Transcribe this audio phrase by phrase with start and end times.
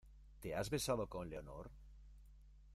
[0.39, 1.69] ¿te has besado con Leonor?